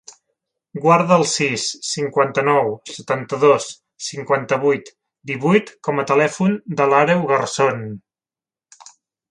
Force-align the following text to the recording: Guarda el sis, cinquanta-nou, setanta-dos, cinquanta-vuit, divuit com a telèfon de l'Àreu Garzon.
Guarda 0.85 1.17
el 1.21 1.25
sis, 1.31 1.65
cinquanta-nou, 1.89 2.71
setanta-dos, 2.93 3.69
cinquanta-vuit, 4.07 4.91
divuit 5.33 5.73
com 5.89 6.01
a 6.05 6.09
telèfon 6.15 6.59
de 6.81 6.93
l'Àreu 6.95 7.25
Garzon. 7.35 7.87